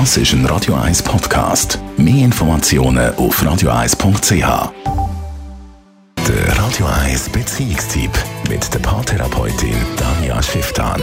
[0.00, 1.78] Das ist ein Radio 1 Podcast.
[1.96, 4.72] Mehr Informationen auf radio1.ch.
[6.26, 8.10] Der Radio 1 Beziehungstyp
[8.48, 11.00] mit der Paartherapeutin Danja Schifftan.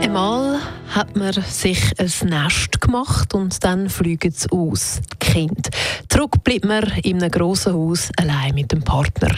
[0.00, 5.70] Einmal hat man sich ein Nest gemacht und dann fliegen sie aus, die Kinder.
[6.08, 9.34] Zurück bleibt man in einem grossen Haus allein mit dem Partner.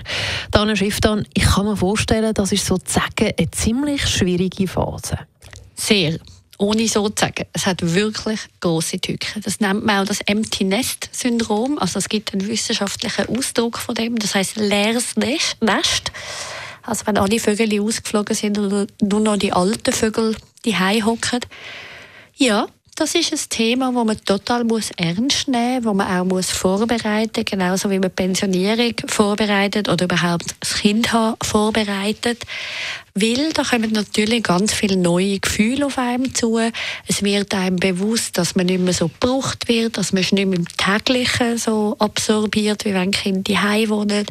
[0.51, 5.21] Dana Schifftan, ich kann mir vorstellen, das ist sozusagen eine ziemlich schwierige Phase.
[5.75, 6.19] Sehr
[6.59, 7.47] ohne so zu sagen.
[7.53, 9.41] Es hat wirklich große Tücken.
[9.43, 11.79] Das nennt man auch das Empty Nest Syndrom.
[11.79, 14.19] Also es gibt einen wissenschaftlichen Ausdruck von dem.
[14.19, 16.13] Das heißt leeres Nest.
[16.83, 21.41] Also wenn alle Vögel ausgeflogen sind und nur noch die alten Vögel die hocken.
[22.35, 22.67] Ja,
[22.99, 26.51] das ist ein Thema, das man total muss ernst nehmen muss, das man auch muss
[26.51, 31.09] vorbereiten muss, genauso wie man Pensionierung vorbereitet oder überhaupt das Kind
[31.43, 32.45] vorbereitet.
[33.21, 36.61] Weil da kommen natürlich ganz viele neue Gefühle auf einem zu.
[37.09, 40.59] Es wird einem bewusst, dass man nicht mehr so gebraucht wird, dass man nicht mehr
[40.59, 44.27] im Täglichen so absorbiert, wie wenn Kinder die wohnen.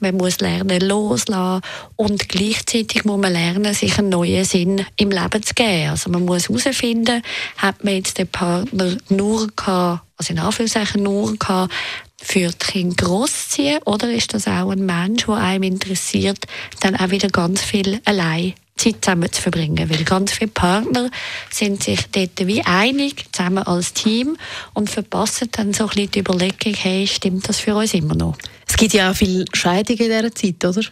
[0.00, 1.60] Man muss lernen loslassen
[1.96, 5.90] und gleichzeitig muss man lernen, sich einen neuen Sinn im Leben zu geben.
[5.90, 7.22] Also man muss herausfinden,
[7.58, 11.72] hat man jetzt den Partner nur gehabt, also in Anführungszeichen nur gehabt,
[12.20, 16.46] für die Kinder großziehen oder ist das auch ein Mensch, der einem interessiert,
[16.80, 19.90] dann auch wieder ganz viel allein Zeit zusammen zu verbringen.
[19.90, 21.10] Weil ganz viele Partner
[21.50, 24.36] sind sich dort wie einig, zusammen als Team
[24.74, 28.36] und verpassen dann so ein bisschen die Überlegung, hey, stimmt das für uns immer noch?
[28.82, 30.88] Gibt ja auch viele Scheidungen in dieser Zeit, oder?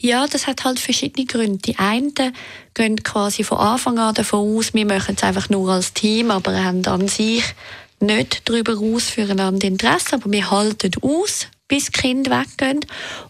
[0.00, 1.58] Ja, das hat halt verschiedene Gründe.
[1.58, 2.14] Die einen
[2.72, 6.64] gehen quasi von Anfang an davon aus, wir machen es einfach nur als Team, aber
[6.64, 7.44] haben an sich
[8.00, 12.80] nicht darüber aus füreinander Interesse, aber wir halten aus, bis Kinder weggehen.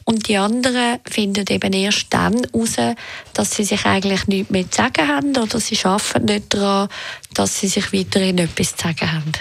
[0.05, 2.77] Und die anderen finden eben erst dann raus,
[3.33, 6.89] dass sie sich eigentlich nichts mehr zu sagen haben oder sie arbeiten nicht daran,
[7.35, 9.33] dass sie sich weiterhin etwas zu sagen haben.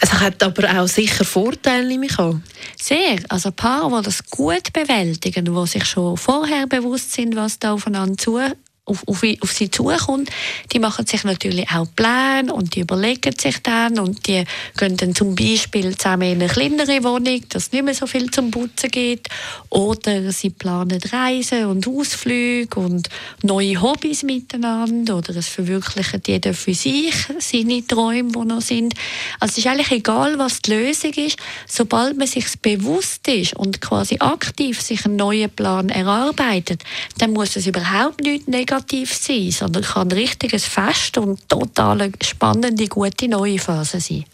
[0.00, 2.42] Es hat aber auch sicher Vorteile, nehme ich an.
[2.78, 3.18] Sehr.
[3.28, 8.18] Also Paare, die das gut bewältigen, die sich schon vorher bewusst sind, was da aufeinander
[8.18, 8.38] zu
[8.86, 10.30] auf, auf, auf sie zukommt,
[10.72, 14.44] die machen sich natürlich auch Pläne und die überlegen sich dann und die
[14.78, 18.30] gehen dann zum Beispiel zusammen in eine kleinere Wohnung, dass es nicht mehr so viel
[18.30, 19.28] zum Putzen gibt
[19.70, 23.08] oder sie planen Reisen und Ausflüge und
[23.42, 28.94] neue Hobbys miteinander oder es verwirklichen jeder für sich seine Träume, die noch sind.
[29.40, 33.80] Also es ist eigentlich egal, was die Lösung ist, sobald man sich bewusst ist und
[33.80, 36.84] quasi aktiv sich einen neuen Plan erarbeitet,
[37.18, 42.10] dann muss es überhaupt nicht negativ negativ sein, sondern kann ein richtiges Fest und total
[42.22, 44.24] spannende, gute neue Phase sein.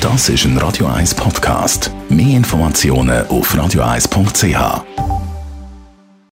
[0.00, 1.90] Das ist ein Radio 1 Podcast.
[2.08, 5.05] Mehr Informationen auf radio1.ch.